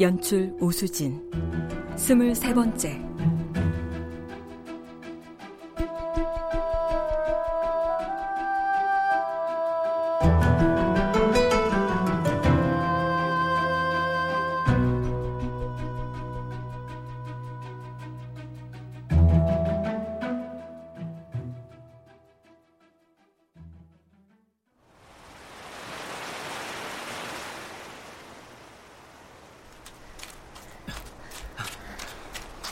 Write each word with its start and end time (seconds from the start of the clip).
연출 0.00 0.54
오수진. 0.60 1.20
스물세 1.96 2.54
번째 2.54 3.00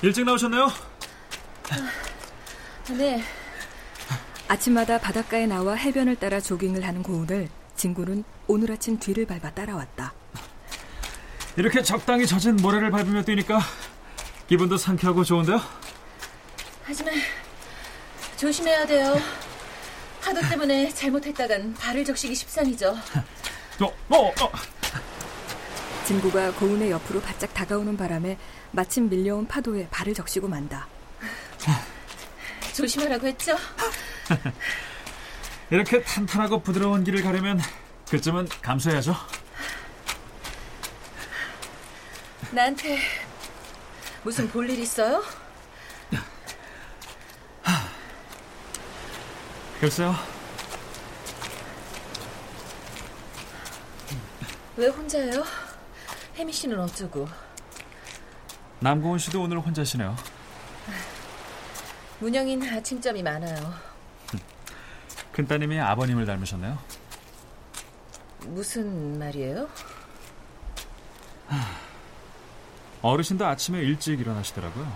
일찍 0.07 0.25
나오셨네요? 0.25 0.71
네. 2.97 3.21
아침마다 4.47 5.01
바닷가에 5.01 5.49
나와 5.49 5.75
해변을 5.75 6.15
따라 6.15 6.39
조깅을 6.39 6.87
하는 6.87 7.03
고은을 7.03 7.49
진구는 7.75 8.23
오늘 8.47 8.71
아침 8.71 9.01
뒤를 9.01 9.27
밟아 9.27 9.51
따라왔다. 9.51 10.15
이렇게 11.57 11.83
적당히 11.83 12.25
젖은 12.25 12.55
모래를 12.59 12.93
밟으며 12.93 13.25
뛰니까 13.25 13.59
기분도 14.49 14.77
상쾌하고 14.77 15.25
좋은데요? 15.25 15.61
하지만 16.85 17.15
조심해야 18.37 18.87
돼요. 18.87 19.21
파도 20.23 20.41
때문에 20.49 20.89
잘못했다간 20.91 21.75
발을 21.75 22.05
적시기 22.05 22.33
십상이죠. 22.33 22.97
어, 23.81 23.87
어, 24.11 24.29
어. 24.29 24.53
진구가 26.07 26.53
고은의 26.53 26.93
옆으로 26.93 27.21
바짝 27.21 27.53
다가오는 27.53 27.97
바람에 27.97 28.39
마침 28.71 29.09
밀려온 29.09 29.49
파도에 29.49 29.89
발을 29.91 30.15
적시고 30.15 30.47
만다. 30.47 30.87
조심하라고 32.75 33.27
했죠? 33.27 33.57
이렇게 35.71 36.01
탄탄하고 36.03 36.63
부드러운 36.63 37.03
길을 37.03 37.25
가려면 37.25 37.61
그쯤은 38.09 38.47
감수해야죠. 38.63 39.17
나한테 42.53 43.01
무슨 44.23 44.49
볼 44.49 44.71
일 44.71 44.79
있어요? 44.79 45.25
글쎄요. 49.81 50.15
왜 54.77 54.87
혼자예요? 54.87 55.66
혜미 56.37 56.53
씨는 56.53 56.79
어쩌고? 56.79 57.27
남고은 58.81 59.19
씨도 59.19 59.43
오늘 59.43 59.59
혼자시네요. 59.59 60.15
문영인 62.21 62.63
아침잠이 62.63 63.23
많아요. 63.23 63.73
큰따님이 65.33 65.81
아버님을 65.81 66.27
닮으셨네요. 66.27 66.79
무슨 68.49 69.19
말이에요? 69.19 69.69
어르신도 73.01 73.47
아침에 73.47 73.81
일찍 73.81 74.21
일어나시더라고요. 74.21 74.93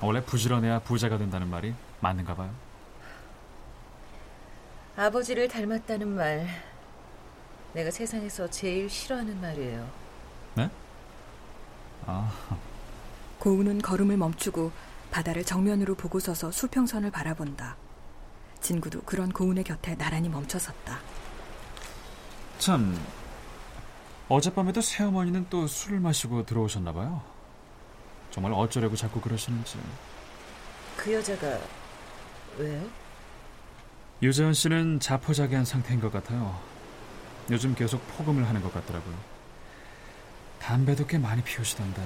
원래 0.00 0.22
부지런해야 0.24 0.80
부자가 0.80 1.16
된다는 1.16 1.48
말이 1.48 1.74
맞는가 2.00 2.34
봐요. 2.34 2.52
아버지를 4.96 5.46
닮았다는 5.48 6.08
말. 6.08 6.46
내가 7.72 7.90
세상에서 7.90 8.50
제일 8.50 8.90
싫어하는 8.90 9.40
말이에요. 9.40 10.03
네? 10.54 10.70
아, 12.06 12.30
고은은 13.38 13.82
걸음을 13.82 14.16
멈추고 14.16 14.72
바다를 15.10 15.44
정면으로 15.44 15.94
보고 15.94 16.18
서서 16.18 16.50
수평선을 16.50 17.10
바라본다. 17.10 17.76
진구도 18.60 19.02
그런 19.02 19.30
고은의 19.32 19.64
곁에 19.64 19.96
나란히 19.96 20.28
멈춰섰다. 20.28 20.98
참. 22.58 22.98
어젯밤에도 24.28 24.80
새어머니는 24.80 25.46
또 25.50 25.66
술을 25.66 26.00
마시고 26.00 26.46
들어오셨나 26.46 26.92
봐요. 26.92 27.22
정말 28.30 28.52
어쩌려고 28.54 28.96
자꾸 28.96 29.20
그러시는지. 29.20 29.78
그 30.96 31.12
여자가 31.12 31.58
왜요? 32.58 32.82
유재현 34.22 34.54
씨는 34.54 35.00
자포자기한 35.00 35.64
상태인 35.64 36.00
것 36.00 36.10
같아요. 36.10 36.58
요즘 37.50 37.74
계속 37.74 38.00
폭음을 38.16 38.48
하는 38.48 38.62
것 38.62 38.72
같더라고요. 38.72 39.33
담배도 40.68 41.06
꽤 41.06 41.18
많이 41.18 41.42
피우시던데. 41.42 42.00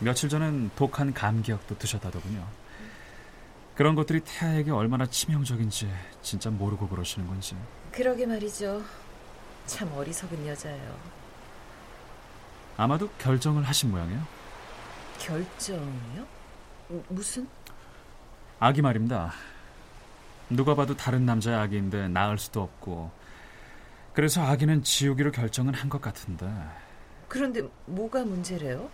며칠 0.00 0.28
전엔 0.28 0.70
독한 0.74 1.14
감기약도 1.14 1.78
드셨다더군요. 1.78 2.44
그런 3.76 3.94
것들이 3.94 4.20
태아에게 4.24 4.72
얼마나 4.72 5.06
치명적인지 5.06 5.88
진짜 6.20 6.50
모르고 6.50 6.88
그러시는 6.88 7.28
건지. 7.28 7.56
그러게 7.92 8.26
말이죠. 8.26 8.82
참 9.66 9.92
어리석은 9.92 10.46
여자예요. 10.48 10.96
아마도 12.76 13.08
결정을 13.18 13.62
하신 13.62 13.92
모양이에요. 13.92 14.20
결정이요? 15.20 16.26
무- 16.88 17.02
무슨? 17.08 17.46
아기 18.58 18.82
말입니다. 18.82 19.32
누가 20.50 20.74
봐도 20.74 20.96
다른 20.96 21.24
남자의 21.24 21.56
아기인데 21.56 22.08
낳을 22.08 22.36
수도 22.38 22.62
없고. 22.62 23.12
그래서 24.12 24.44
아기는 24.44 24.82
지우기로 24.82 25.30
결정은 25.30 25.72
한 25.74 25.88
것 25.88 26.00
같은데. 26.02 26.50
그런데 27.32 27.62
뭐가 27.86 28.24
문제래요? 28.24 28.90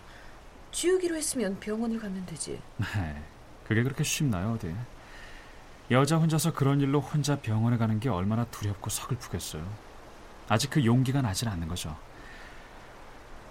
지우기로 0.71 1.13
했으면 1.17 1.59
병원을 1.59 1.99
가면 1.99 2.25
되지. 2.25 2.61
네, 2.77 3.21
그게 3.67 3.83
그렇게 3.83 4.01
쉽나요, 4.05 4.53
어디? 4.53 4.73
여자 5.91 6.15
혼자서 6.15 6.53
그런 6.53 6.79
일로 6.79 7.01
혼자 7.01 7.41
병원에 7.41 7.75
가는 7.75 7.99
게 7.99 8.07
얼마나 8.07 8.45
두렵고 8.45 8.89
서글프겠어요. 8.89 9.69
아직 10.47 10.69
그 10.69 10.85
용기가 10.85 11.21
나질 11.21 11.49
않는 11.49 11.67
거죠. 11.67 11.97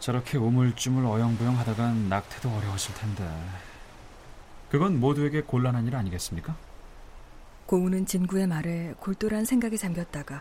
저렇게 0.00 0.38
우물쭈물 0.38 1.04
어영부영 1.04 1.58
하다간 1.58 2.08
낙태도 2.08 2.48
어려워질 2.48 2.94
텐데. 2.94 3.30
그건 4.70 4.98
모두에게 5.00 5.42
곤란한 5.42 5.86
일 5.86 5.96
아니겠습니까? 5.96 6.56
고은은 7.66 8.06
진구의 8.06 8.46
말에 8.46 8.94
골똘한 9.00 9.44
생각에 9.44 9.76
잠겼다가 9.76 10.40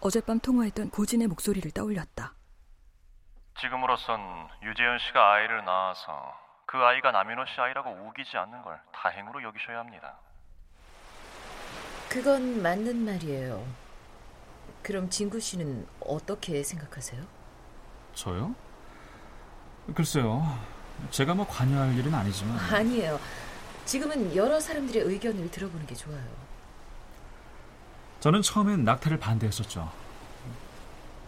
어젯밤 0.00 0.40
통화했던 0.40 0.90
고진의 0.90 1.28
목소리를 1.28 1.70
떠올렸다. 1.70 2.34
지금으로선 3.60 4.48
유재현 4.62 4.98
씨가 4.98 5.32
아이를 5.32 5.64
낳아서 5.64 6.34
그 6.66 6.78
아이가 6.78 7.10
남인호 7.10 7.46
씨 7.46 7.60
아이라고 7.60 7.90
우기지 7.90 8.36
않는 8.36 8.62
걸 8.62 8.80
다행으로 8.92 9.42
여기셔야 9.42 9.78
합니다. 9.78 10.14
그건 12.08 12.62
맞는 12.62 13.04
말이에요. 13.04 13.64
그럼 14.82 15.08
진구 15.08 15.40
씨는 15.40 15.86
어떻게 16.00 16.62
생각하세요? 16.62 17.22
저요? 18.14 18.54
글쎄요. 19.94 20.42
제가 21.10 21.34
뭐 21.34 21.46
관여할 21.46 21.94
일은 21.96 22.14
아니지만 22.14 22.58
아니에요. 22.58 23.18
지금은 23.84 24.34
여러 24.34 24.60
사람들의 24.60 25.02
의견을 25.02 25.50
들어보는 25.50 25.86
게 25.86 25.94
좋아요. 25.94 26.24
저는 28.20 28.42
처음엔 28.42 28.84
낙태를 28.84 29.18
반대했었죠. 29.18 29.90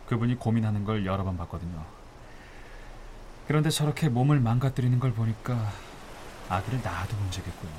그분이 0.07 0.37
고민하는 0.37 0.85
걸 0.85 1.07
여러 1.07 1.23
번 1.23 1.37
봤거든요. 1.37 1.98
그런데 3.49 3.71
저렇게 3.71 4.11
몸을 4.11 4.41
망가뜨리는 4.41 5.01
걸 5.01 5.13
보니까 5.15 5.73
아기를 6.51 6.83
낳아도 6.83 7.17
문제겠고요. 7.17 7.73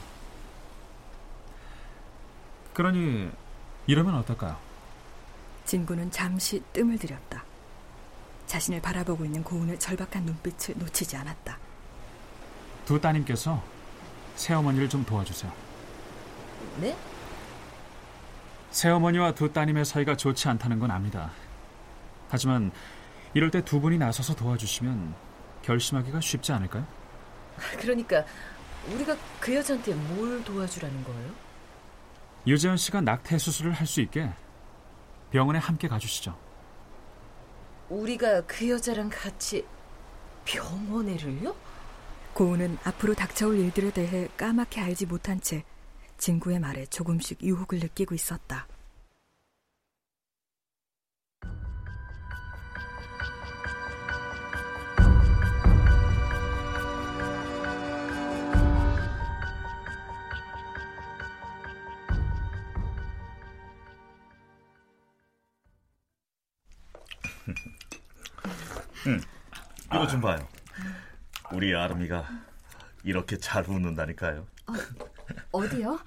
그러니 2.73 3.29
이러면 3.85 4.15
어떨까요? 4.15 4.57
진구는 5.65 6.09
잠시 6.09 6.59
뜸을 6.73 6.97
들였다. 6.97 7.43
자신을 8.47 8.81
바라보고 8.81 9.25
있는 9.25 9.43
고운의 9.43 9.77
절박한 9.79 10.23
눈빛을 10.23 10.75
놓치지 10.79 11.15
않았다. 11.17 11.59
두 12.85 12.99
따님께서 12.99 13.61
새어머니를 14.37 14.89
좀 14.89 15.05
도와주세요. 15.05 15.51
네? 16.81 16.97
새어머니와 18.71 19.35
두 19.35 19.53
따님의 19.53 19.85
사이가 19.85 20.17
좋지 20.17 20.47
않다는 20.47 20.79
건 20.79 20.89
압니다. 20.89 21.29
하지만 22.27 22.71
이럴 23.35 23.51
때 23.51 23.61
두 23.61 23.79
분이 23.79 23.99
나서서 23.99 24.33
도와주시면 24.35 25.28
결심하기가 25.69 26.19
쉽지 26.19 26.51
않을까요? 26.51 26.85
그러니까 27.77 28.25
우리가 28.91 29.15
그 29.39 29.53
여자한테 29.53 29.93
뭘 29.93 30.43
도와주라는 30.43 31.03
거예요? 31.03 31.31
유재현 32.47 32.75
씨가 32.75 33.01
낙태 33.01 33.37
수술을 33.37 33.73
할 33.73 33.85
수 33.85 34.01
있게 34.01 34.31
병원에 35.29 35.59
함께 35.59 35.87
가주시죠. 35.87 36.35
우리가 37.89 38.41
그 38.47 38.67
여자랑 38.67 39.09
같이 39.13 39.63
병원에를요? 40.45 41.55
고운은 42.33 42.79
앞으로 42.83 43.13
닥쳐올 43.13 43.59
일들에 43.59 43.91
대해 43.91 44.27
까맣게 44.37 44.81
알지 44.81 45.05
못한 45.05 45.39
채 45.39 45.63
진구의 46.17 46.59
말에 46.59 46.87
조금씩 46.87 47.43
유혹을 47.43 47.79
느끼고 47.79 48.15
있었다. 48.15 48.67
우리 71.59 71.75
아름이가 71.75 72.25
이렇게 73.03 73.37
잘 73.37 73.65
웃는다니까요. 73.69 74.47
어 75.51 75.67
디요? 75.67 75.99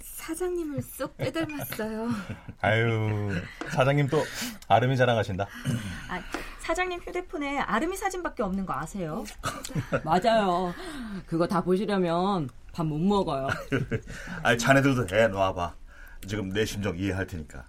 사장님을 0.00 0.82
쏙 0.82 1.16
빼닮았어요. 1.16 2.08
아유, 2.60 3.30
사장님 3.70 4.08
또 4.08 4.24
아름이 4.66 4.96
자랑하신다. 4.96 5.44
아, 6.08 6.20
사장님 6.58 6.98
휴대폰에 7.02 7.60
아름이 7.60 7.96
사진밖에 7.96 8.42
없는 8.42 8.66
거 8.66 8.72
아세요? 8.74 9.24
맞아요. 10.02 10.74
그거 11.26 11.46
다 11.46 11.60
보시려면 11.60 12.48
밥 12.72 12.84
못 12.84 12.98
먹어요. 12.98 13.46
아니, 14.42 14.58
자네들도 14.58 15.06
해 15.16 15.28
놔봐. 15.28 15.72
지금 16.26 16.48
내 16.48 16.64
심정 16.64 16.98
이해할 16.98 17.28
테니까. 17.28 17.64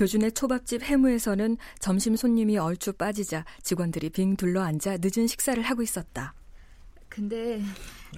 교준의 0.00 0.32
초밥집 0.32 0.82
해무에서는 0.82 1.58
점심 1.78 2.16
손님이 2.16 2.56
얼추 2.56 2.94
빠지자 2.94 3.44
직원들이 3.62 4.08
빙 4.08 4.34
둘러 4.34 4.62
앉아 4.62 4.96
늦은 5.02 5.26
식사를 5.26 5.62
하고 5.62 5.82
있었다. 5.82 6.32
근데 7.10 7.60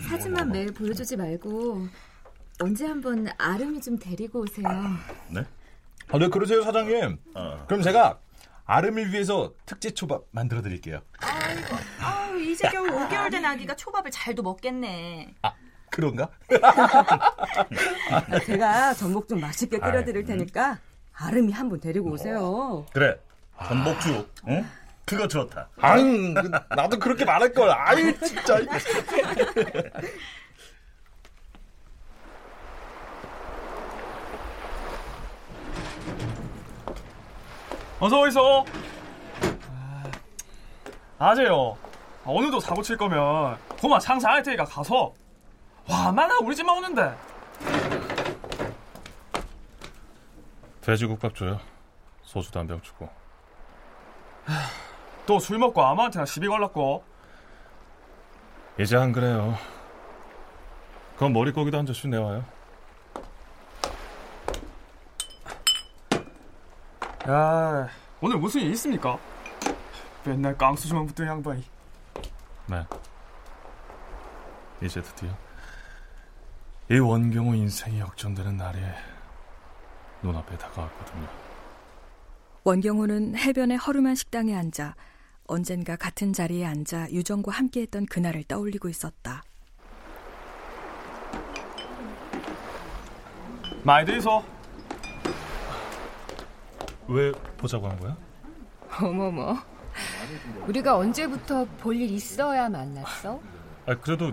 사진만 0.08 0.52
매일 0.52 0.72
보여주지 0.72 1.16
말고 1.16 1.88
언제 2.60 2.86
한번 2.86 3.26
아름이 3.36 3.80
좀 3.80 3.98
데리고 3.98 4.42
오세요. 4.42 4.68
네? 5.28 5.44
아, 6.12 6.18
네, 6.18 6.28
그러세요, 6.28 6.62
사장님. 6.62 7.18
어. 7.34 7.64
그럼 7.66 7.82
제가 7.82 8.20
아름을 8.64 9.12
위해서 9.12 9.52
특제 9.66 9.90
초밥 9.90 10.22
만들어 10.30 10.62
드릴게요. 10.62 11.00
아이고, 11.18 11.76
아유, 11.98 12.48
이제 12.48 12.68
겨우 12.68 12.86
5개월 12.86 13.28
된 13.28 13.44
아기가 13.44 13.74
초밥을 13.74 14.12
잘도 14.12 14.44
먹겠네. 14.44 15.34
아, 15.42 15.52
그런가? 15.90 16.30
제가 18.46 18.94
전복 18.94 19.26
좀 19.26 19.40
맛있게 19.40 19.80
끓여 19.80 20.04
드릴 20.04 20.24
테니까 20.24 20.78
아름이 21.14 21.52
한 21.52 21.68
분 21.68 21.80
데리고 21.80 22.10
오세요. 22.10 22.84
그래. 22.92 23.16
전복죽. 23.66 24.32
응? 24.48 24.66
그거 25.04 25.26
좋다. 25.28 25.68
아유, 25.80 26.32
나도 26.74 26.98
그렇게 26.98 27.24
말할 27.24 27.52
걸. 27.52 27.70
아유, 27.70 28.16
진짜. 28.20 28.58
어서 38.00 38.20
오이소. 38.20 38.64
아재요. 41.18 41.76
오늘도 42.24 42.60
사고 42.60 42.82
칠 42.82 42.96
거면 42.96 43.56
고마 43.80 44.00
상사할 44.00 44.42
테니까 44.42 44.64
가서. 44.64 45.12
와, 45.88 46.10
만나 46.12 46.36
우리 46.42 46.54
집만 46.56 46.76
오는데. 46.78 47.12
돼지국밥 50.82 51.34
줘요. 51.34 51.60
소주도 52.22 52.58
한 52.60 52.66
병 52.66 52.80
주고. 52.82 53.08
또 55.26 55.38
술 55.38 55.58
먹고 55.58 55.82
아무한테나 55.82 56.26
시비 56.26 56.48
걸렸고. 56.48 57.04
이제 58.80 58.96
안 58.96 59.12
그래요. 59.12 59.56
그건 61.14 61.32
머릿고기도 61.32 61.78
한 61.78 61.86
접시 61.86 62.08
내와요. 62.08 62.44
야, 67.28 67.88
오늘 68.20 68.36
무슨 68.38 68.62
일 68.62 68.72
있습니까? 68.72 69.16
맨날 70.24 70.56
깡수주만 70.56 71.06
붙던 71.06 71.26
양반이. 71.26 71.64
네. 72.66 72.84
이제 74.82 75.00
드디어 75.00 75.30
이 76.90 76.98
원경호 76.98 77.54
인생이 77.54 78.00
역전되는 78.00 78.56
날이 78.56 78.80
눈앞에 80.22 80.56
다가왔거든요. 80.58 81.26
원경호는 82.64 83.36
해변의 83.36 83.76
허름한 83.78 84.14
식당에 84.14 84.54
앉아 84.54 84.94
언젠가 85.46 85.96
같은 85.96 86.32
자리에 86.32 86.64
앉아 86.64 87.10
유정과 87.10 87.50
함께했던 87.52 88.06
그날을 88.06 88.44
떠올리고 88.44 88.88
있었다. 88.88 89.42
많이 93.84 94.06
들이소. 94.06 94.42
왜 97.08 97.32
보자고 97.56 97.88
한 97.88 97.98
거야? 97.98 98.16
어머머. 99.00 99.56
우리가 100.68 100.96
언제부터 100.96 101.64
볼 101.80 101.96
일 101.96 102.10
있어야 102.12 102.68
만났어? 102.68 103.40
아, 103.86 103.94
그래도 103.96 104.32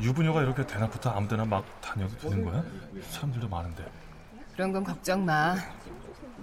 유부녀가 0.00 0.42
이렇게 0.42 0.66
대낮부터 0.66 1.10
아무데나 1.10 1.44
막 1.44 1.64
다녀도 1.82 2.16
되는 2.16 2.42
거야? 2.44 2.64
사람들도 3.10 3.48
많은데. 3.48 3.84
그런 4.56 4.72
건 4.72 4.84
걱정 4.84 5.24
마. 5.24 5.54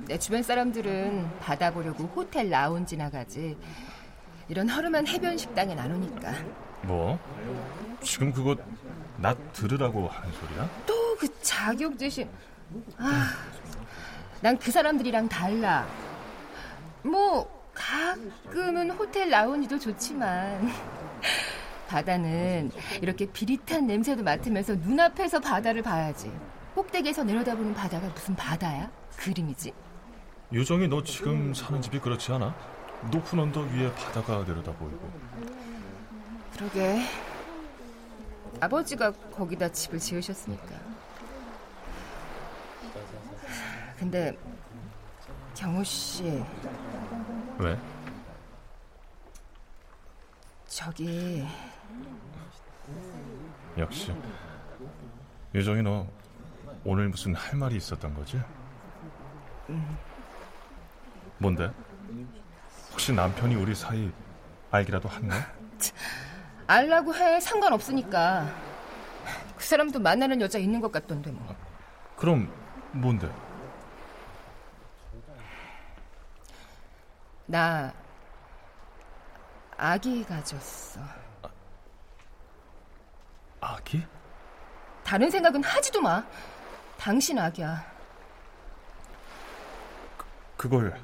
내 0.05 0.17
주변 0.19 0.43
사람들은 0.43 1.39
바다 1.39 1.71
보려고 1.71 2.03
호텔 2.15 2.49
라운지나 2.49 3.09
가지. 3.09 3.57
이런 4.49 4.69
허름한 4.69 5.07
해변 5.07 5.37
식당에 5.37 5.73
나누니까. 5.73 6.31
뭐? 6.83 7.17
지금 8.01 8.31
그거 8.31 8.55
나 9.17 9.33
들으라고 9.53 10.07
하는 10.07 10.31
소리야? 10.33 10.69
또 10.85 11.03
그 11.23 11.41
자격지심. 11.41 12.27
아, 12.97 13.29
난 14.41 14.57
그 14.57 14.71
사람들이랑 14.71 15.29
달라. 15.29 15.87
뭐 17.03 17.47
가끔은 17.73 18.91
호텔 18.91 19.29
라운지도 19.29 19.79
좋지만 19.79 20.69
바다는 21.87 22.71
이렇게 23.01 23.25
비릿한 23.27 23.87
냄새도 23.87 24.23
맡으면서 24.23 24.75
눈앞에서 24.75 25.39
바다를 25.39 25.81
봐야지. 25.81 26.29
꼭대기에서 26.75 27.23
내려다보는 27.23 27.73
바다가 27.73 28.07
무슨 28.09 28.35
바다야? 28.35 28.91
그림이지. 29.17 29.73
유정이 30.51 30.87
너 30.87 31.03
지금 31.03 31.53
사는 31.53 31.81
집이 31.81 31.99
그렇지 31.99 32.31
않아? 32.33 32.55
높은 33.11 33.39
언덕 33.39 33.69
위에 33.71 33.93
바다가 33.93 34.43
내려다 34.43 34.71
보이고. 34.73 35.11
그러게. 36.53 37.01
아버지가 38.59 39.11
거기다 39.11 39.71
집을 39.71 39.99
지으셨으니까. 39.99 40.93
근데 43.97 44.37
경호 45.55 45.83
씨 45.83 46.43
왜? 47.57 47.77
저기 50.67 51.45
역시 53.77 54.11
유정이 55.53 55.83
너 55.83 56.05
오늘 56.85 57.07
무슨 57.09 57.33
할 57.33 57.57
말이 57.57 57.75
있었던 57.77 58.13
거지? 58.13 58.41
음, 59.69 59.97
뭔데? 61.37 61.71
혹시 62.91 63.13
남편이 63.13 63.55
우리 63.55 63.73
사이 63.73 64.11
알기라도 64.69 65.07
한 65.07 65.27
거야? 65.27 65.53
알라고 66.67 67.15
해 67.15 67.39
상관없으니까. 67.39 68.47
그 69.55 69.63
사람도 69.63 69.99
만나는 69.99 70.41
여자 70.41 70.59
있는 70.59 70.81
것 70.81 70.91
같던데 70.91 71.31
뭐. 71.31 71.55
그럼 72.17 72.51
뭔데? 72.91 73.31
나 77.45 77.93
아기 79.77 80.23
가 80.25 80.43
졌어. 80.43 80.99
아기? 83.61 84.05
다른 85.03 85.29
생각은 85.29 85.63
하지도 85.63 86.01
마. 86.01 86.25
당신 86.97 87.37
아기야. 87.37 87.83
그걸 90.57 90.99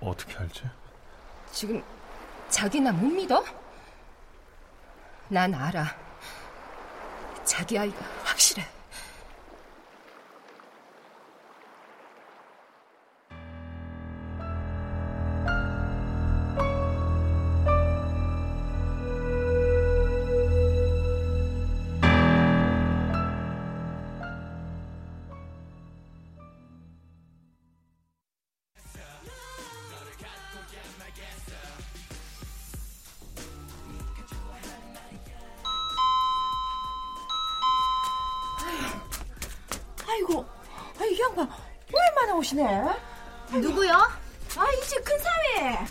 어떻게 0.00 0.36
알지? 0.36 0.62
지금 1.52 1.82
자기 2.48 2.80
나 2.80 2.90
못 2.92 3.06
믿어? 3.08 3.44
난 5.28 5.54
알아. 5.54 5.84
자기 7.44 7.78
아이가 7.78 7.96
확실해. 8.24 8.64
오시네. 42.36 42.84
누구요? 43.52 43.92
아 43.94 44.66
이제 44.82 44.96
큰 45.02 45.16
사회. 45.18 45.86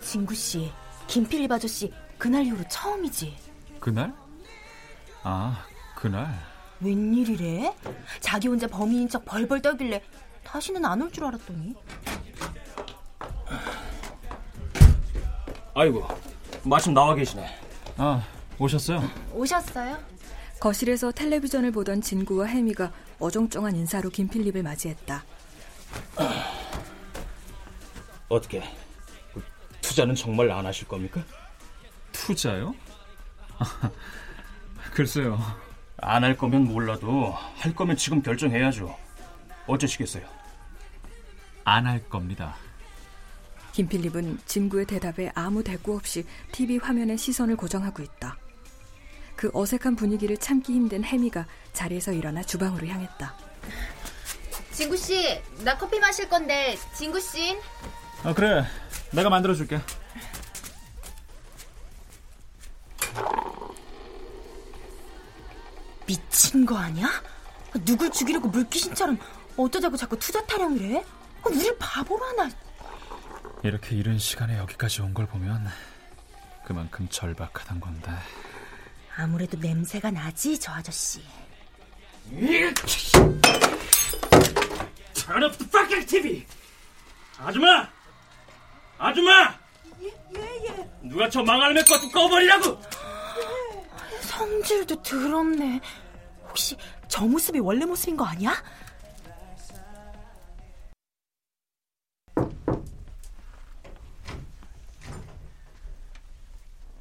진구 0.00 0.34
씨, 0.34 0.72
김필립 1.06 1.50
아저씨 1.50 1.92
그날 2.18 2.44
이후로 2.44 2.62
처음이지. 2.68 3.36
그날? 3.80 4.12
아, 5.22 5.64
그날. 5.96 6.38
웬일이래? 6.80 7.74
자기 8.20 8.48
혼자 8.48 8.66
범인인 8.66 9.08
척 9.08 9.24
벌벌 9.24 9.62
떨길래 9.62 10.02
다시는 10.44 10.84
안 10.84 11.00
올 11.00 11.10
줄 11.12 11.24
알았더니. 11.24 11.74
아이고, 15.74 16.06
마침 16.64 16.92
나와 16.92 17.14
계시네. 17.14 17.46
아, 17.96 18.22
오셨어요? 18.58 19.02
오셨어요? 19.32 19.96
거실에서 20.66 21.10
텔레비전을 21.10 21.72
보던 21.72 22.02
진구와 22.02 22.46
혜미가 22.46 22.92
어정쩡한 23.18 23.74
인사로 23.74 24.10
김필립을 24.10 24.62
맞이했다. 24.62 25.24
어떻게? 28.28 28.62
그 29.34 29.42
투자는 29.80 30.14
정말 30.14 30.48
안 30.52 30.64
하실 30.64 30.86
겁니까? 30.86 31.20
투자요? 32.12 32.76
글쎄요. 34.94 35.36
안 35.96 36.22
할 36.22 36.36
거면 36.36 36.62
몰라도 36.66 37.32
할 37.56 37.74
거면 37.74 37.96
지금 37.96 38.22
결정해야죠. 38.22 38.96
어쩌시겠어요? 39.66 40.24
안 41.64 41.88
할 41.88 42.08
겁니다. 42.08 42.54
김필립은 43.72 44.38
진구의 44.46 44.86
대답에 44.86 45.32
아무 45.34 45.64
대꾸 45.64 45.96
없이 45.96 46.24
TV 46.52 46.78
화면에 46.78 47.16
시선을 47.16 47.56
고정하고 47.56 48.00
있다. 48.04 48.36
그 49.42 49.50
어색한 49.54 49.96
분위기를 49.96 50.36
참기 50.36 50.72
힘든 50.72 51.02
혜미가 51.02 51.46
자리에서 51.72 52.12
일어나 52.12 52.44
주방으로 52.44 52.86
향했다. 52.86 53.34
진구 54.70 54.96
씨, 54.96 55.42
나 55.64 55.76
커피 55.76 55.98
마실 55.98 56.28
건데 56.28 56.78
진구 56.94 57.18
씨. 57.18 57.58
아, 58.22 58.32
그래. 58.32 58.64
내가 59.10 59.30
만들어 59.30 59.52
줄게. 59.56 59.80
미친 66.06 66.64
거 66.66 66.76
아니야? 66.76 67.08
누굴 67.84 68.10
죽이려고 68.10 68.48
물귀신처럼 68.48 69.18
어쩌자고 69.56 69.96
자꾸 69.96 70.18
투자 70.18 70.44
타령을 70.46 70.80
해? 70.82 71.04
우릴 71.46 71.76
바보로 71.78 72.24
하나. 72.24 72.48
이렇게 73.64 73.96
이른 73.96 74.18
시간에 74.18 74.58
여기까지 74.58 75.02
온 75.02 75.14
걸 75.14 75.26
보면 75.26 75.66
그만큼 76.64 77.08
절박하단 77.08 77.80
건데. 77.80 78.12
아무래도 79.16 79.56
냄새가 79.58 80.10
나지, 80.10 80.58
저 80.58 80.72
아저씨. 80.72 81.22
Turn 85.14 85.42
off 85.44 85.58
the 85.58 85.68
fucking 85.68 86.06
TV! 86.06 86.46
아줌마! 87.38 87.88
아줌마! 88.98 89.54
예예. 90.00 90.88
누가 91.02 91.28
저 91.28 91.42
망할 91.42 91.74
맥거 91.74 91.98
좀 92.00 92.10
꺼버리라고! 92.10 92.80
성질도 94.22 95.02
더럽네. 95.02 95.80
혹시 96.48 96.76
저 97.08 97.26
모습이 97.26 97.58
원래 97.58 97.84
모습인 97.84 98.16
거 98.16 98.24
아니야? 98.24 98.54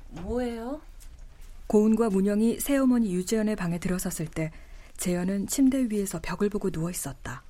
뭐예요? 0.10 0.82
고은과 1.72 2.10
문영이 2.10 2.60
새어머니 2.60 3.14
유재현의 3.14 3.56
방에 3.56 3.80
들어섰을 3.80 4.28
때 4.28 4.52
재현은 4.98 5.48
침대 5.48 5.88
위에서 5.90 6.20
벽을 6.22 6.50
보고 6.50 6.70
누워 6.70 6.90
있었다. 6.90 7.44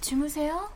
주무세요? 0.00 0.72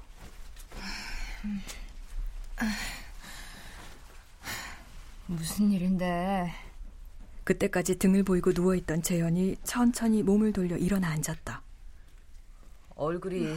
무슨 5.24 5.72
일인데? 5.72 6.52
그때까지 7.44 7.98
등을 7.98 8.22
보이고 8.22 8.52
누워있던 8.52 9.00
재현이 9.00 9.56
천천히 9.64 10.22
몸을 10.22 10.52
돌려 10.52 10.76
일어나 10.76 11.08
앉았다. 11.08 11.62
얼굴이 12.96 13.56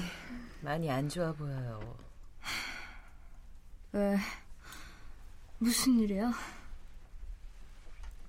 많이 0.62 0.90
안 0.90 1.10
좋아 1.10 1.34
보여요. 1.34 1.98
왜? 3.92 4.18
무슨 5.58 6.00
일이야? 6.00 6.32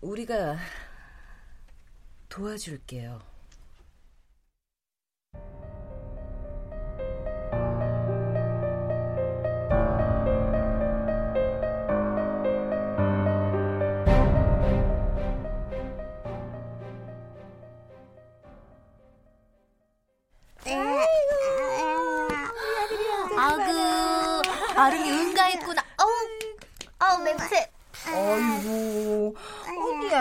우리가 0.00 0.57
도와줄게요. 2.28 3.29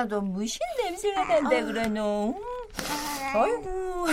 너 0.08 0.22
무슨 0.22 0.60
냄새가 0.84 1.24
난다 1.26 1.50
그래 1.66 1.88
너. 1.88 2.34
아이고, 3.34 4.08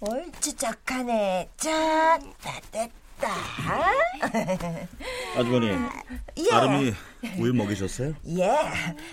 옳지 0.00 0.56
착하네. 0.56 1.50
자, 1.56 2.18
다 2.42 2.60
됐다. 2.72 3.28
아주머니, 5.36 5.66
예. 6.38 6.52
아름이 6.54 6.94
우유 7.38 7.52
먹이셨어요? 7.54 8.14
예. 8.38 8.48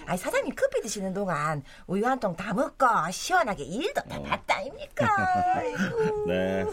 아니 0.05 0.17
사장님 0.17 0.53
커피 0.55 0.81
드시는 0.81 1.13
동안 1.13 1.63
우유 1.87 2.05
한 2.07 2.19
통 2.19 2.35
다 2.35 2.53
먹고 2.53 2.85
시원하게 3.11 3.63
일도 3.63 4.01
다 4.01 4.21
봤다 4.21 4.57
아닙니까? 4.57 5.07
아이고. 5.55 6.25
네. 6.27 6.63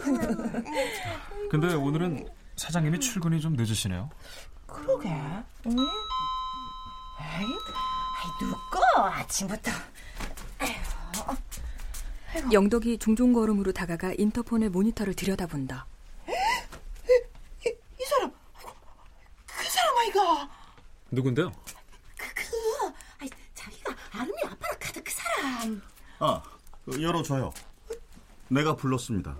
근데 1.49 1.73
오늘은 1.73 2.27
사장님이 2.55 2.99
출근이 2.99 3.41
좀 3.41 3.53
늦으시네요. 3.53 4.09
그러게. 4.67 5.09
응? 5.09 5.75
아이, 7.19 7.43
아이 7.43 7.45
누꺼 8.41 8.79
아침부터. 9.09 9.71
영덕이 12.51 12.97
종종 12.97 13.31
걸음으로 13.33 13.71
다가가 13.71 14.13
인터폰의 14.17 14.69
모니터를 14.69 15.13
들여다본다. 15.13 15.85
이, 16.27 17.69
이 17.69 18.05
사람, 18.05 18.31
그 19.45 19.63
사람 19.69 19.97
아이가. 19.97 20.49
누군데요? 21.11 21.51
그, 22.17 22.33
그, 22.33 22.43
아이, 23.19 23.29
자기가 23.53 23.95
아름이 24.11 24.33
아빠라 24.45 24.77
카드 24.79 25.03
그 25.03 25.11
사람. 25.11 25.81
아, 26.19 26.41
그 26.85 27.01
열어줘요. 27.01 27.53
내가 28.49 28.75
불렀습니다. 28.75 29.37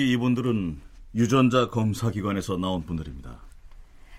여기 0.00 0.12
이분들은 0.12 0.80
유전자 1.14 1.68
검사 1.68 2.10
기관에서 2.10 2.56
나온 2.56 2.86
분들입니다. 2.86 3.38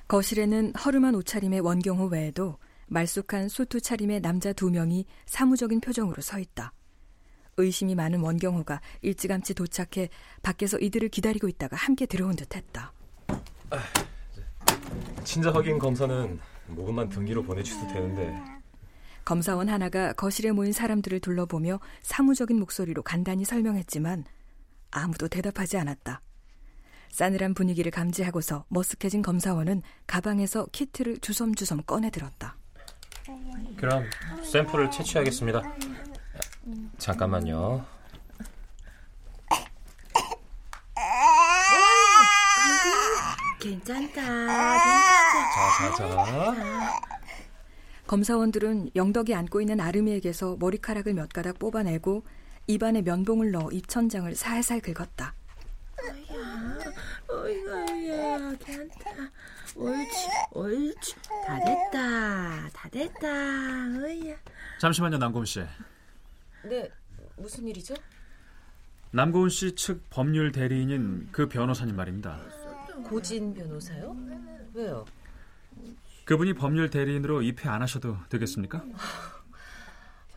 거실에는 0.08 0.74
허름한 0.76 1.16
옷차림의 1.16 1.62
원경호 1.62 2.06
외에도 2.06 2.60
말쑥한 2.86 3.50
수트 3.50 3.82
차림의 3.82 4.22
남자 4.22 4.54
두 4.54 4.70
명이 4.70 5.08
사무적인 5.26 5.82
표정으로 5.82 6.22
서 6.22 6.38
있다. 6.38 6.72
의심이 7.58 7.96
많은 7.96 8.20
원경호가 8.20 8.80
일찌감치 9.02 9.56
도착해 9.56 10.10
밖에서 10.44 10.78
이들을 10.78 11.10
기다리고 11.10 11.48
있다가 11.48 11.78
함께 11.78 12.06
들어온 12.06 12.36
듯했다. 12.36 12.94
친자 15.24 15.52
확인 15.52 15.80
검사는 15.80 16.40
모금만 16.68 17.10
등기로 17.10 17.42
보내주셔도 17.42 17.92
되는데 17.92 18.40
검사원 19.26 19.68
하나가 19.68 20.14
거실에 20.14 20.52
모인 20.52 20.74
사람들을 20.74 21.22
둘러보며 21.22 21.80
사무적인 22.04 22.60
목소리로 22.60 23.02
간단히 23.02 23.46
설명했지만 23.46 24.26
아무도 24.92 25.28
대답하지 25.28 25.78
않았다. 25.78 26.22
싸늘한 27.10 27.54
분위기를 27.54 27.92
감지하고서 27.92 28.66
머쓱해진 28.72 29.22
검사원은 29.24 29.82
가방에서 30.08 30.68
키트를 30.72 31.20
주섬주섬 31.20 31.84
꺼내 31.84 32.10
들었다. 32.10 32.56
그럼 33.78 34.06
샘플을 34.44 34.92
채취하겠습니다. 34.92 35.62
잠깐만요. 36.98 37.86
괜찮다. 43.60 44.22
자, 44.22 45.96
자, 45.96 46.08
자. 46.08 47.02
검사원들은 48.08 48.92
영덕이 48.96 49.34
안고 49.36 49.62
있는 49.62 49.80
아름이에게서 49.80 50.58
머리카락을 50.60 51.14
몇 51.14 51.32
가닥 51.32 51.60
뽑아내고 51.60 52.24
입안에 52.68 53.02
면봉을 53.02 53.52
넣어 53.52 53.70
입천장을 53.72 54.34
살살 54.36 54.82
긁었다. 54.82 55.34
어이구야, 57.28 58.56
괜찮다. 58.58 59.32
옳지, 59.76 60.28
옳지. 60.52 61.16
다 61.46 61.60
됐다, 61.60 62.70
다 62.74 62.90
됐다. 62.90 63.28
어이야. 64.04 64.36
잠시만요, 64.80 65.18
남고은 65.18 65.46
씨. 65.46 65.64
네, 66.64 66.90
무슨 67.38 67.68
일이죠? 67.68 67.94
남고은 69.12 69.50
씨 69.50 69.76
측 69.76 70.10
법률 70.10 70.52
대리인인 70.52 71.30
그 71.32 71.50
변호사님 71.50 71.96
말입니다. 71.96 72.40
고진 73.04 73.54
변호사요? 73.54 74.16
왜요? 74.74 75.06
그분이 76.26 76.54
법률 76.54 76.90
대리인으로 76.90 77.42
입회 77.42 77.68
안 77.68 77.82
하셔도 77.82 78.16
되겠습니까? 78.30 78.84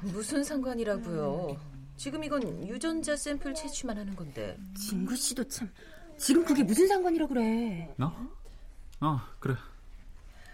무슨 0.01 0.43
상관이라고요? 0.43 1.57
지금 1.97 2.25
이건 2.25 2.67
유전자 2.69 3.17
샘플 3.17 3.55
채취만 3.55 3.97
하는 3.97 4.15
건데. 4.17 4.57
진구 4.77 5.17
씨도 5.17 5.49
참 5.49 5.71
지금 6.19 6.45
그게 6.45 6.63
무슨 6.63 6.87
상관이라 6.87 7.27
그래? 7.27 7.89
어? 7.99 8.29
어, 9.01 9.21
그래. 9.39 9.55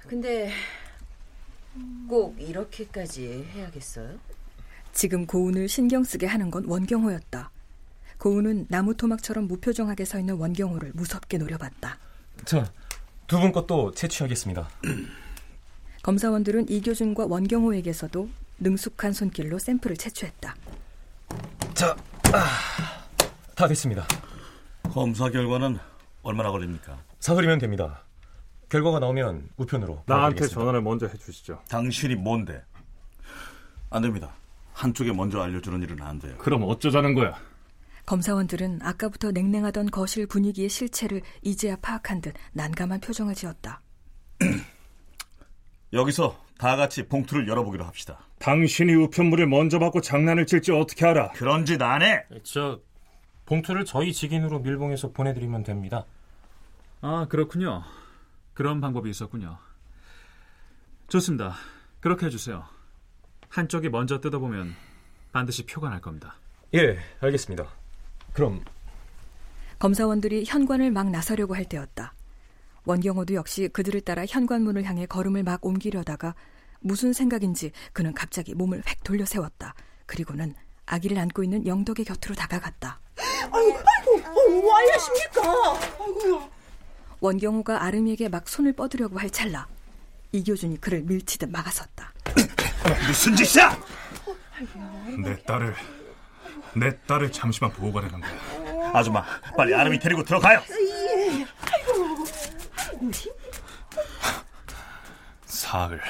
근데 0.07 0.51
꼭 2.09 2.41
이렇게까지 2.41 3.49
해야겠어요? 3.53 4.19
지금 4.93 5.27
고운을 5.27 5.69
신경 5.69 6.03
쓰게 6.03 6.27
하는 6.27 6.51
건 6.51 6.65
원경호였다. 6.67 7.51
고운은 8.19 8.67
나무 8.69 8.95
토막처럼 8.95 9.47
무표정하게 9.47 10.05
서 10.05 10.19
있는 10.19 10.37
원경호를 10.37 10.93
무섭게 10.95 11.39
노려봤다. 11.39 11.99
자, 12.45 12.71
두분 13.27 13.53
것도 13.53 13.93
채취하겠습니다. 13.93 14.69
검사원들은 16.03 16.69
이교준과 16.69 17.27
원경호에게서도 17.27 18.29
능숙한 18.59 19.13
손길로 19.13 19.59
샘플을 19.59 19.97
채취했다. 19.97 20.55
자, 21.75 21.97
아, 22.33 23.07
다 23.55 23.67
됐습니다. 23.69 24.07
검사 24.93 25.31
결과는 25.31 25.79
얼마나 26.23 26.51
걸립니까? 26.51 26.99
사흘이면 27.21 27.59
됩니다. 27.59 28.05
결과가 28.69 28.99
나오면 29.01 29.51
우편으로 29.57 30.05
나한테 30.07 30.47
전화를 30.47 30.81
먼저 30.83 31.07
해주시죠. 31.07 31.63
당신이 31.69 32.15
뭔데? 32.17 32.63
안 33.91 34.03
됩니다. 34.03 34.35
한쪽에 34.73 35.13
먼저 35.13 35.41
알려주는 35.41 35.83
일은 35.83 36.01
안 36.03 36.19
돼요. 36.19 36.37
그럼 36.39 36.63
어쩌자는 36.65 37.15
거야? 37.15 37.35
검사원들은 38.07 38.81
아까부터 38.83 39.31
냉랭하던 39.31 39.91
거실 39.91 40.27
분위기의 40.27 40.69
실체를 40.69 41.23
이제야 41.43 41.77
파악한 41.77 42.21
듯 42.21 42.35
난감한 42.53 43.01
표정을 43.01 43.35
지었다. 43.35 43.83
여기서 45.93 46.37
다 46.61 46.77
같이 46.77 47.05
봉투를 47.09 47.49
열어보기로 47.49 47.87
합시다. 47.87 48.19
당신이 48.39 48.93
우편물을 48.93 49.47
먼저 49.47 49.79
받고 49.79 50.03
장난을 50.03 50.45
칠지 50.45 50.73
어떻게 50.73 51.07
알아? 51.07 51.31
그런 51.31 51.65
짓 51.65 51.81
안 51.81 52.03
해. 52.03 52.23
저 52.43 52.79
봉투를 53.47 53.87
저희 53.87 54.13
직인으로 54.13 54.59
밀봉해서 54.59 55.13
보내드리면 55.13 55.63
됩니다. 55.63 56.05
아, 57.01 57.27
그렇군요. 57.31 57.83
그런 58.53 58.83
방법이 58.83 59.09
있었군요. 59.09 59.57
좋습니다. 61.09 61.55
그렇게 62.01 62.27
해주세요. 62.27 62.63
한쪽이 63.49 63.89
먼저 63.89 64.21
뜯어보면 64.21 64.75
반드시 65.33 65.65
표가 65.65 65.89
날 65.89 66.03
겁니다. 66.03 66.35
예, 66.75 66.99
알겠습니다. 67.23 67.69
그럼 68.35 68.63
검사원들이 69.79 70.45
현관을 70.47 70.91
막 70.91 71.09
나서려고 71.11 71.57
할 71.57 71.65
때였다. 71.65 72.13
원경호도 72.85 73.35
역시 73.35 73.69
그들을 73.69 74.01
따라 74.03 74.25
현관문을 74.27 74.85
향해 74.85 75.07
걸음을 75.07 75.43
막 75.43 75.65
옮기려다가 75.65 76.35
무슨 76.81 77.13
생각인지 77.13 77.73
그는 77.93 78.15
갑자기 78.15 78.55
몸을 78.55 78.83
획 78.87 79.05
돌려 79.05 79.25
세웠다. 79.25 79.75
그리고는 80.07 80.55
아기를 80.87 81.19
안고 81.19 81.45
있는 81.45 81.67
영덕의 81.67 82.05
곁으로 82.05 82.35
다가갔다. 82.35 83.01
아이고, 83.53 83.79
아이고, 84.09 84.61
뭐 84.61 84.73
하십니까? 84.93 86.03
아이고야. 86.03 86.49
원경호가 87.21 87.83
아름이에게 87.85 88.29
막 88.29 88.49
손을 88.49 88.73
뻗으려고 88.73 89.19
할 89.19 89.31
찰나 89.31 89.69
이교준이 90.33 90.81
그를 90.81 91.03
밀치듯 91.03 91.51
막아섰다. 91.51 92.13
무슨 93.07 93.37
짓이야? 93.37 93.79
내 95.23 95.43
딸을 95.43 95.75
내 96.75 96.97
딸을 97.07 97.33
잠시만 97.33 97.73
보고 97.73 97.93
가려는 97.93 98.21
거야. 98.21 98.91
아줌마, 98.95 99.25
빨리 99.57 99.75
아름이 99.75 99.99
데리고 99.99 100.23
들어가요. 100.23 100.61
사흘, 105.47 106.01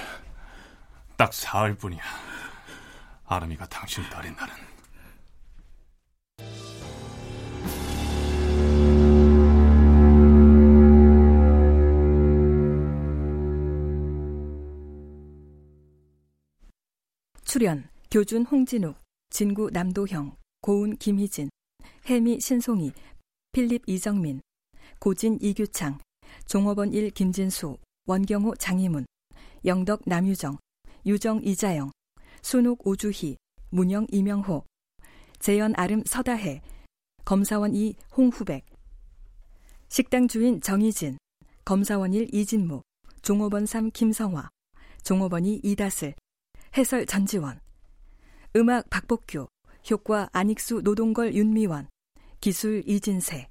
딱 1.16 1.32
사흘 1.32 1.74
뿐이야. 1.76 2.02
아름이가 3.26 3.66
당신 3.68 4.02
딸인 4.10 4.34
나는. 4.34 4.54
출연 17.44 17.88
교준 18.10 18.44
홍진욱, 18.44 18.96
진구 19.30 19.70
남도형, 19.72 20.36
고운 20.60 20.96
김희진, 20.96 21.50
해미 22.06 22.40
신송이, 22.40 22.92
필립 23.52 23.88
이정민, 23.88 24.40
고진 24.98 25.38
이규창, 25.40 25.98
종업원 26.46 26.92
1 26.92 27.10
김진수, 27.10 27.76
원경호 28.06 28.56
장희문, 28.56 29.06
영덕 29.64 30.00
남유정, 30.06 30.58
유정 31.06 31.42
이자영, 31.44 31.92
순욱 32.42 32.86
오주희, 32.86 33.36
문영 33.70 34.06
이명호, 34.10 34.64
재현 35.38 35.74
아름 35.76 36.02
서다해, 36.04 36.62
검사원 37.24 37.74
2 37.74 37.94
홍후백, 38.16 38.64
식당 39.88 40.28
주인 40.28 40.60
정희진, 40.60 41.18
검사원 41.64 42.14
1 42.14 42.34
이진무, 42.34 42.82
종업원 43.22 43.66
3 43.66 43.90
김성화, 43.90 44.48
종업원 45.02 45.44
2 45.44 45.60
이다슬, 45.62 46.14
해설 46.76 47.04
전지원, 47.06 47.60
음악 48.56 48.88
박복규, 48.88 49.46
효과 49.90 50.28
안익수 50.32 50.80
노동걸 50.82 51.34
윤미원, 51.34 51.88
기술 52.40 52.82
이진세. 52.86 53.49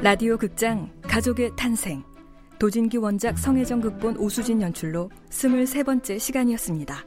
라디오 0.00 0.36
극장 0.36 0.92
가족의 1.02 1.50
탄생 1.56 2.04
도진기 2.60 2.98
원작 2.98 3.36
성혜정 3.36 3.80
극본 3.80 4.16
오수진 4.18 4.62
연출로 4.62 5.10
23번째 5.30 6.20
시간이었습니다. 6.20 7.04